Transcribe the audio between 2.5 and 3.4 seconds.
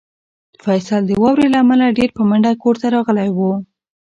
کور ته راغلی و.